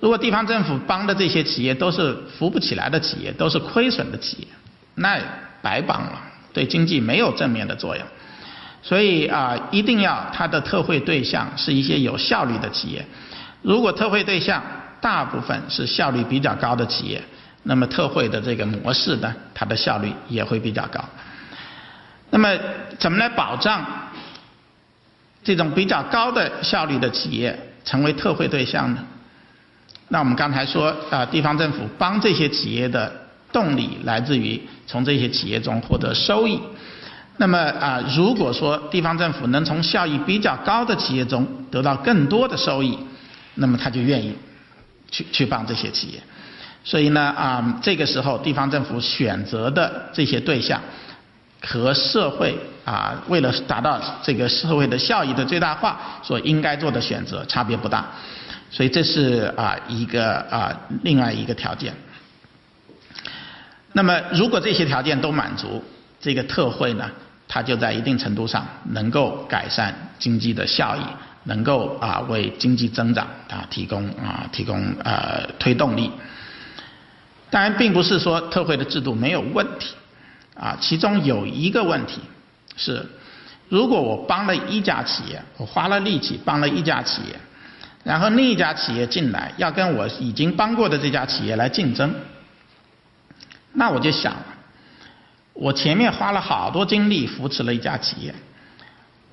[0.00, 4.48] 如果地方政府帮的这些企业都是扶不起来的企业，都是亏损的企业，
[4.94, 5.18] 那
[5.60, 6.22] 白帮了，
[6.52, 8.06] 对经济没有正面的作用。
[8.80, 13.04] 所以啊，一定要它的特惠对象是一些有效率的企业。
[13.60, 14.62] 如果特惠对象
[15.00, 17.20] 大部分是效率比较高的企业，
[17.64, 21.04] 那么特惠的这个模式呢，它的效率也会比较高。
[22.30, 22.56] 那么
[23.00, 23.84] 怎么来保障
[25.42, 29.04] 这种比较高的效率的企业成为特惠对象呢？
[30.08, 33.12] 那我们刚才说啊，地方政府帮这些企业的
[33.52, 36.60] 动力来自于从这些企业中获得收益。
[37.36, 42.98] 那么啊，如果说地方政府能从效益比较高的企业中得到更多的收益，
[43.54, 44.34] 那么他就愿意
[45.10, 46.20] 去去帮这些企业。
[46.82, 50.80] 所以呢啊，这个时候地方政府选择的这些对象
[51.62, 58.06] 和社会啊，为了达到这个社会的效益的最大化，所应该做的选择差别不大。
[58.70, 61.94] 所以这是啊一个啊另外一个条件。
[63.92, 65.82] 那么如果这些条件都满足，
[66.20, 67.10] 这个特惠呢？
[67.50, 71.00] 它就在一定程度上能够改善经济的效益，
[71.44, 76.12] 能够啊为经济增长啊提供啊提供呃推动力。
[77.48, 79.94] 当然，并不是说特惠的制度没有问题
[80.54, 82.20] 啊，其中有一个问题
[82.76, 83.06] 是，
[83.70, 87.40] 如果我帮了一家企业，我花了力气帮了一家企业，
[88.08, 92.14] 然后另一家企业进来要跟我已经帮过的这家企业来竞争，
[93.74, 94.34] 那我就想。
[95.52, 98.34] 我前面花了好多精力扶持了一家企业，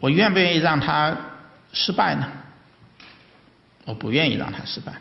[0.01, 1.15] 我愿不愿意让它
[1.71, 2.27] 失败呢？
[3.85, 4.91] 我不愿意让它失败，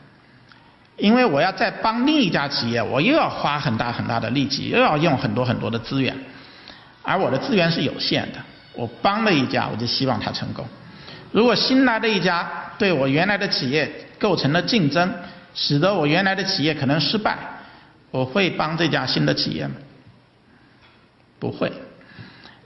[0.97, 6.17] 因为我要再帮另一家企业，我又要花很大很大的力气，又要用很多很多的资源，
[7.03, 8.39] 而我的资源是有限的。
[8.75, 10.65] 我帮了一家，我就希望它成功。
[11.33, 15.13] 如果新来的一家对我原来的企业构成了竞争，
[15.55, 17.37] 使得我原来的企业可能失败，
[18.11, 19.75] 我会帮这家新的企业吗？
[21.39, 21.71] 不会，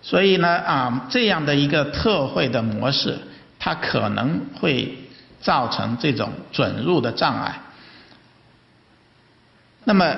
[0.02, 3.18] 所以呢啊，这样的一个特惠的模式，
[3.59, 4.96] 它可能会
[5.40, 7.61] 造成这种准入的障碍。
[9.84, 10.16] 那么，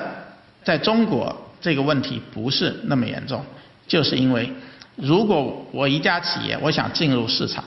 [0.63, 3.45] 在中国这个问题不是那么严重，
[3.87, 4.53] 就是因为
[4.97, 7.65] 如果我一家企业我想进入市场，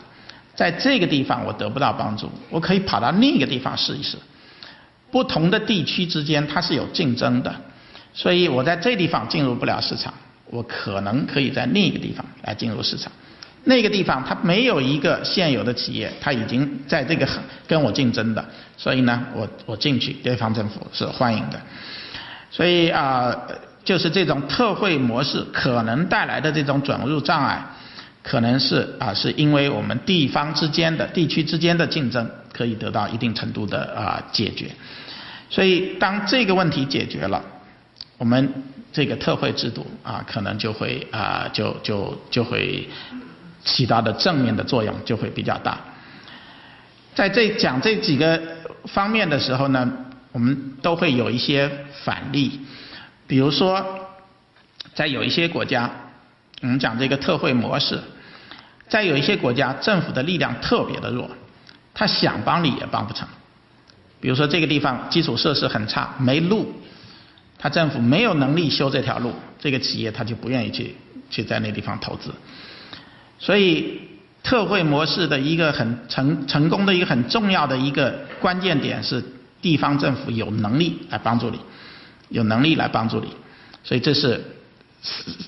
[0.55, 4.17] 在这个地方我得不到帮助，我可以跑到另一个地方试一试。
[5.11, 7.53] 不同的地区之间它是有竞争的，
[8.13, 10.13] 所以我在这地方进入不了市场。
[10.47, 13.11] 我可能可以在另一个地方来进入市场，
[13.63, 17.27] 那个地方它没有一个现有的企业，它已经在这个
[17.65, 18.45] 跟我竞争的，
[18.77, 21.59] 所以呢，我我进去，地方政府是欢迎的。
[22.51, 23.35] 所以啊，
[23.83, 27.65] 就是这种特惠模式可能带来的这种转入障碍，
[28.23, 34.71] 可能是啊，是因为我们地方之间的地区之间的竞争可以得到一定程度的啊解决。
[35.49, 37.43] 所以当这个问题解决了，
[38.17, 38.51] 我们。
[38.95, 42.87] 这个特惠制度啊，可能就会啊，就就就会
[43.65, 45.79] 起到的正面的作用就会比较大。
[47.15, 48.39] 在这讲这几个
[48.85, 49.91] 方面的时候呢，
[50.31, 51.67] 我们都会有一些
[52.03, 52.59] 反例，
[53.25, 53.83] 比如说
[54.93, 55.89] 在有一些国家，
[56.61, 57.99] 我们讲这个特惠模式，
[58.87, 61.29] 在有一些国家政府的力量特别的弱，
[61.93, 63.27] 他想帮你也帮不成。
[64.19, 66.73] 比如说这个地方基础设施很差，没路。
[67.57, 70.95] 他政府没有能力修这条路，这个企业他就不愿意去
[71.29, 72.29] 去在那地方投资。
[73.39, 74.01] 所以
[74.43, 79.23] 特惠模式的一个很成成功的一个很重要的一个关键点是
[79.61, 81.59] 地方政府有能力来帮助你，
[82.27, 83.27] 有能力来帮助你。
[83.85, 84.43] 所以这是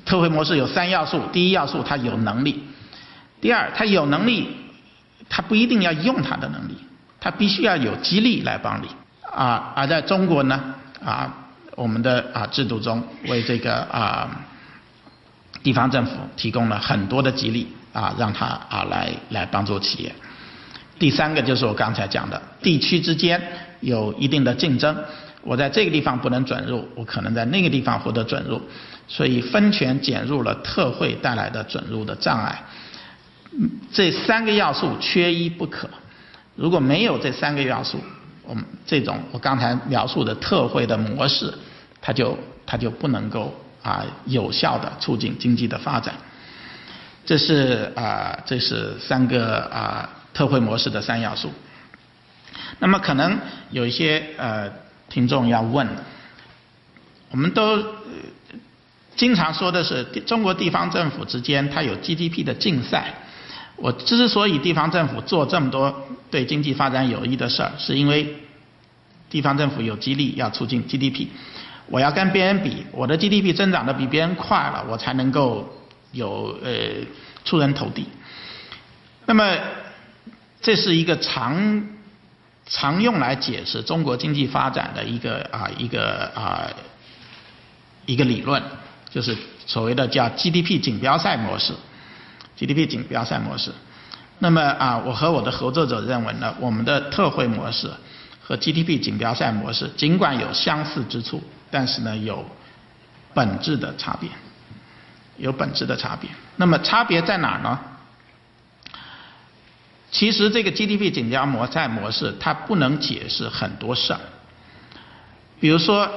[0.06, 2.54] 特惠模式有三要素：第一要素它有能力；
[3.46, 4.50] 第二他有能力，
[5.30, 6.76] 他不一定要用他的能力，
[7.20, 8.88] 他必须要有激励来帮你。
[9.22, 10.74] 啊，而在中国呢，
[11.04, 11.32] 啊。
[11.76, 14.32] 我们的啊制度中为这个啊
[15.62, 20.12] 地方政府提供了很多的激励啊，让他啊来来帮助企业。
[20.98, 23.40] 第三个就是我刚才讲的，地区之间
[23.82, 24.96] 有一定的竞争，
[25.44, 28.60] 我在这个地方不能准入，我可能在那个地方获得准入，
[29.08, 32.64] 所以分权减入了特惠带来的准入的障碍。
[33.92, 35.90] 这三个要素缺一不可，
[36.56, 38.00] 如果没有这三个要素。
[38.48, 41.52] 我们这种我刚才描述的特惠的模式，
[42.00, 43.52] 它就它就不能够
[43.82, 46.14] 啊有效的促进经济的发展。
[47.26, 51.52] 这是啊这是三个啊特惠模式的三要素。
[52.78, 53.36] 那么可能
[53.72, 54.70] 有一些呃
[55.10, 55.88] 听众要问，
[57.32, 57.84] 我们都
[59.16, 63.12] 经常说的是中国地方政府之间它有 GDP 的竞赛。
[63.78, 68.36] 我之所以地方政府做这么多对经济发展有益的事儿，是因为
[69.30, 71.28] 地方政府有激励要促进 GDP。
[71.88, 75.68] 我要跟别人比，我的 GDP 增长的比别人快了，我才能够
[76.14, 76.72] 有呃
[77.44, 78.08] 出人头地。
[79.26, 79.56] 那么
[80.62, 81.88] 这是一个常
[82.66, 86.68] 常用来解释中国经济发展的一个啊一个啊
[88.08, 88.64] 一个理论，
[89.12, 91.74] 就是所谓的叫 GDP 锦标赛模式
[92.58, 93.72] ，GDP 锦标赛模式。
[94.40, 97.90] 那么啊，我和我的合作者认为呢，我们的特惠模式
[98.42, 101.42] 和 GDP 锦标赛模式尽管有相似之处，
[101.72, 102.46] 但是呢有
[103.34, 104.30] 本质的差别，
[105.38, 106.30] 有本质的差别。
[106.58, 107.80] 那么差别在哪儿呢？
[110.12, 114.20] 其实这个 GDP 锦标模赛模式它不能解释很多事儿，
[115.60, 116.10] 比如说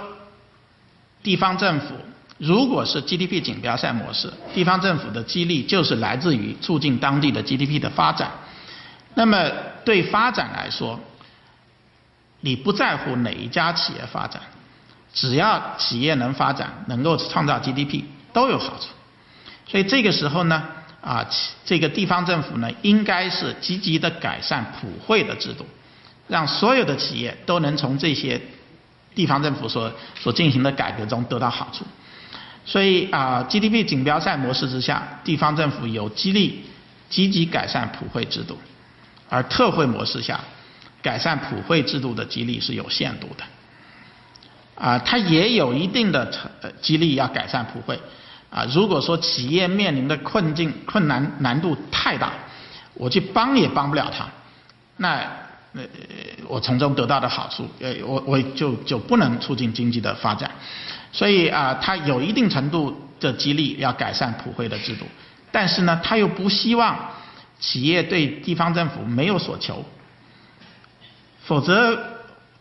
[1.23, 1.95] 地方政府。
[2.39, 8.31] 如果是 GDP 锦标赛模式，地方政府的激励就是来自于促进当地的 GDP 的发展。
[9.15, 9.51] 那么
[9.85, 11.01] 对发展来说，
[12.41, 14.41] 你不在乎哪一家企业发展，
[15.13, 18.87] 只要企业能发展，能够创造 GDP 都有好处。
[19.67, 20.63] 所以这个时候呢，
[21.01, 21.27] 啊，
[21.65, 25.67] 这个地方政府呢，应该是积极的改善普惠的制度，
[26.29, 28.41] 让所有的企业都能从这些
[29.17, 31.85] 地方政府所所进行的改革中得到好处。
[32.69, 36.67] 所以啊，GDP 锦标赛模式之下，地方政府有激励
[37.09, 38.57] 积极改善普惠制度；
[39.31, 40.39] 而特惠模式下，
[41.01, 43.45] 改善普惠制度的激励是有限度的。
[44.75, 46.51] 啊，它也有一定的成
[46.83, 47.99] 激励要改善普惠。
[48.51, 52.33] 啊，如果说企业面临的困境困难难度太大，
[52.93, 54.27] 我去帮也帮不了他，
[54.99, 55.27] 那
[55.75, 55.83] 呃
[56.47, 60.51] 我从中得到的好处，呃我我就就不能促进经济的发展。
[61.13, 65.07] 所以啊，他有一定程度的激励要改善普惠的制度，
[65.51, 66.97] 但是呢，他又不希望
[67.59, 69.85] 企业对地方政府没有所求，
[71.45, 71.99] 否则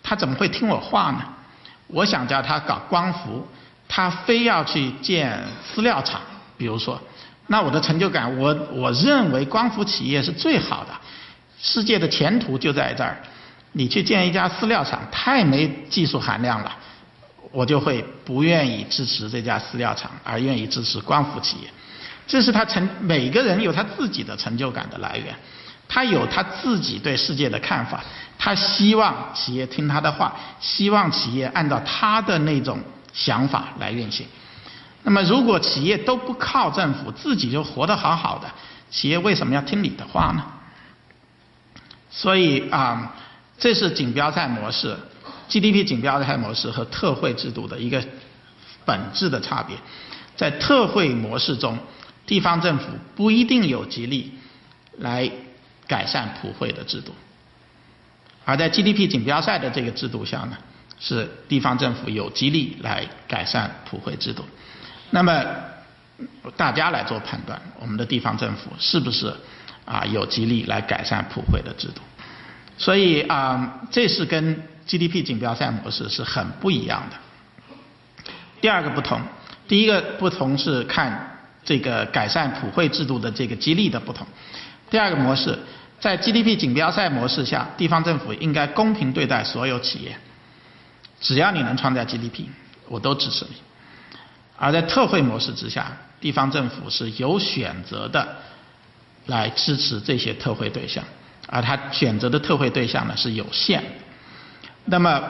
[0.02, 1.24] 他怎么会听我话呢？
[1.88, 3.48] 我想叫他搞光伏，
[3.88, 6.22] 他非要去建饲料厂，
[6.58, 7.00] 比如说，
[7.48, 10.94] 那我的成就感，我我认为光伏企业是最好的，
[11.62, 13.18] 世界的前途就在这儿，
[13.72, 16.76] 你去建一家饲料厂，太没技术含量了。
[17.52, 21.70] 我就会不愿意支持这家饲料厂，而愿意支持光伏企业。
[22.28, 25.34] 这是他成每个人有他自己的成就感的来源，
[25.88, 28.04] 他有他自己对世界的看法，
[28.38, 32.78] 他希望企业听他的话，希望企业按照他的那种
[33.14, 34.28] 想法来运行。
[35.04, 38.48] 那么，如果企业都不靠政府，自己就活得好好的，
[38.92, 40.44] 企业为什么要听你的话呢？
[42.10, 43.16] 所以啊，
[43.58, 44.98] 这是锦标赛模式。
[45.50, 48.04] GDP 锦标赛模式和特惠制度的一个
[48.84, 49.78] 本质的差别，
[50.36, 51.80] 在特惠模式中，
[52.26, 54.34] 地方政府不一定有激励
[54.98, 55.32] 来
[55.88, 57.14] 改善普惠的制度，
[58.44, 60.58] 而在 GDP 锦标赛的这个制度下呢，
[61.00, 64.44] 是地方政府有激励来改善普惠制度。
[65.12, 65.46] 那么
[66.58, 69.34] 大家来做判断，我们的地方政府是不是
[69.88, 72.02] 啊有激励来改善普惠的制度？
[72.78, 77.18] 所以啊，这是跟 GDP 锦标赛模式是很不一样的。
[78.62, 79.20] 第二个不同，
[79.68, 84.28] 第一个不同是看这个改善普惠制度的这个激励的不同。
[84.90, 85.58] 第二个模式，
[86.00, 90.18] 在 GDP 锦标赛模式下，地方政府应该公平对待所有企业，
[91.20, 92.46] 只要你能创造 GDP，
[92.88, 93.56] 我都支持你。
[94.56, 98.38] 而在特惠模式之下，地方政府是有选择的
[99.28, 101.04] 来支持这些特惠对象，
[101.48, 103.84] 而他选择的特惠对象呢是有限。
[104.86, 105.22] 那么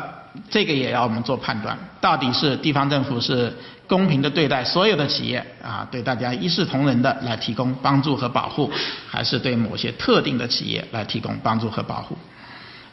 [0.50, 3.52] 这个也要我们做判断，到底是地方政府是
[3.88, 8.72] 公平的对待所有的企业啊，对大家一视同仁的来提供帮助和保护，
[9.10, 12.16] 还是对某些特定的企业来提供帮助和保护？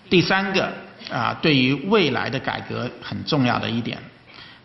[0.09, 0.73] 第三个
[1.11, 3.99] 啊，对于未来的改革很重要的一点，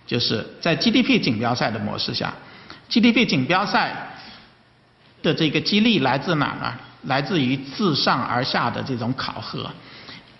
[0.07, 2.33] 就是在 GDP 锦标赛的模式下
[2.89, 3.93] ，GDP 锦标赛
[5.21, 6.73] 的这个激励来自哪呢？
[7.03, 9.69] 来自于自上而下的这种考核。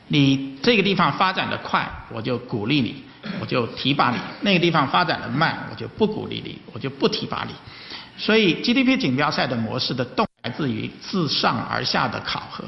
[0.10, 3.04] 你这个地方发展的快，我就鼓励你，
[3.40, 7.54] 我就提拔你；那个地方发展的慢，我就不鼓励你，我就不提拔你。
[8.18, 12.66] 所以 GDP 锦标赛的模式的动来自于自上而下的考核，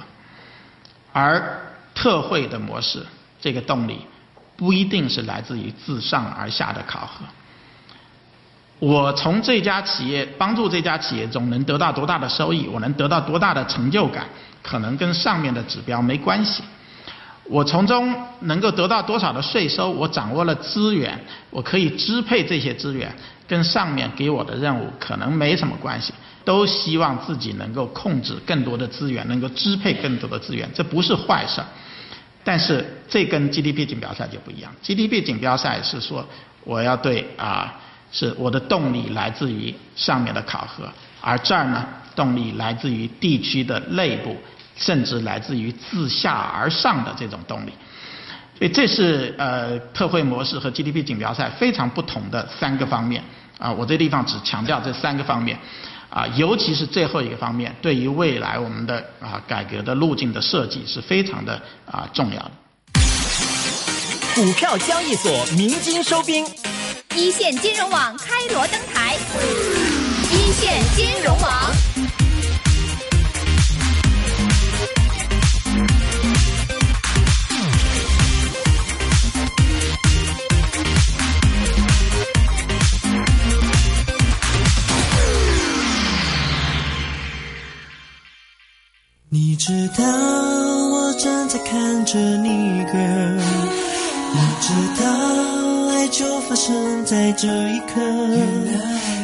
[1.12, 1.60] 而
[1.94, 3.06] 特惠的模式
[3.42, 4.00] 这个动力
[4.56, 7.26] 不一定是来自于自上而下的考核。
[8.82, 14.26] 我从这家企业帮助这家企业中能得到多大的收益，我能得到多大的成就感，
[14.64, 16.64] 可能跟上面的指标没关系。
[17.44, 19.92] 我从中能够得到多少的税收？
[19.92, 21.20] 我掌握了资源，
[21.52, 23.16] 我可以支配这些资源，
[23.48, 26.12] 跟上面给我的任务可能没什么关系。
[26.44, 31.68] 都希望自己能够控制更多的资源，能够支配更多的资源，这不是坏事儿。
[32.44, 34.72] 但是这跟 GDP 锦标赛就不一样。
[34.82, 36.26] GDP 锦标赛是说
[36.64, 37.72] 我要对啊，
[38.12, 40.92] 是我的动力来自于上面的考核，
[41.22, 41.86] 而这儿呢
[42.16, 44.36] 动力来自于地区的内部，
[44.76, 47.72] 甚至来自于自下而上的这种动力。
[48.58, 53.24] 所以这是呃特惠模式和 GDP 锦标赛非常不同的三个方面
[53.58, 53.72] 啊。
[53.72, 55.58] 我这地方只强调这三个方面
[56.10, 61.60] 啊，尤其是最后一个方面，对于未来我们的啊改革的路径的设计是非常的
[61.90, 62.52] 啊重要的。
[64.36, 66.46] 股票交易所鸣金收兵，
[67.16, 69.16] 一线金融网开锣登台，
[70.32, 71.72] 一线金融网。
[89.30, 93.42] 你知道我正在看着你，girl。
[94.34, 95.51] 你知道
[96.12, 98.02] 就发生在这一刻。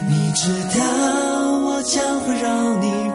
[0.08, 3.07] 你知道我将会让你